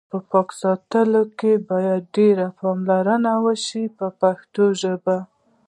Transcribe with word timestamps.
په 0.11 0.17
پاک 0.29 0.49
ساتلو 0.61 1.23
کې 1.39 1.51
باید 1.69 2.01
ډېره 2.15 2.47
پاملرنه 2.59 3.31
وشي 3.45 3.83
په 3.97 4.07
پښتو 4.21 4.63
ژبه. 4.81 5.17